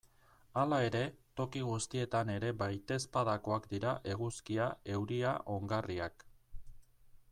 Hala 0.59 0.77
ere, 0.85 1.01
toki 1.41 1.61
guztietan 1.67 2.31
ere 2.37 2.51
baitezpadakoak 2.63 3.69
dira 3.75 3.95
eguzkia, 4.17 4.71
euria, 4.97 5.39
ongarriak... 5.59 6.27